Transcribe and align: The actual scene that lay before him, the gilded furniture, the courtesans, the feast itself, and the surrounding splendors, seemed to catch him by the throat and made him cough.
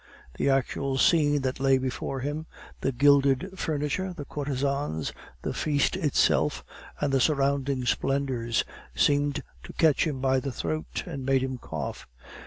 The 0.33 0.49
actual 0.49 0.97
scene 0.97 1.41
that 1.43 1.59
lay 1.59 1.77
before 1.77 2.21
him, 2.21 2.47
the 2.79 2.91
gilded 2.91 3.51
furniture, 3.55 4.13
the 4.13 4.25
courtesans, 4.25 5.13
the 5.43 5.53
feast 5.53 5.95
itself, 5.95 6.63
and 6.99 7.13
the 7.13 7.21
surrounding 7.21 7.85
splendors, 7.85 8.63
seemed 8.95 9.43
to 9.61 9.73
catch 9.73 10.07
him 10.07 10.19
by 10.19 10.39
the 10.39 10.51
throat 10.51 11.03
and 11.05 11.23
made 11.23 11.43
him 11.43 11.59
cough. 11.59 12.07